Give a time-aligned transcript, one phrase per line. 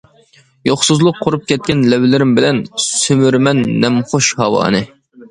[0.67, 4.81] يوقسۇزلۇق قۇرۇپ كەتكەن لەۋلىرىم بىلەن، سۈمۈرىمەن نەمخۇش ھاۋانى.